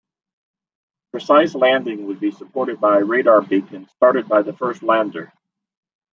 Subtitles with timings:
[1.11, 5.31] Precise landing would be supported by a radar beacon started by the first lander.